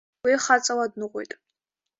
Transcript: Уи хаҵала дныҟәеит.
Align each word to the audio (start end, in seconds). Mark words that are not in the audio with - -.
Уи 0.23 0.33
хаҵала 0.43 0.85
дныҟәеит. 0.91 1.31